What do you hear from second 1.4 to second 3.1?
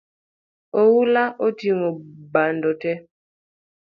oting’o bando tee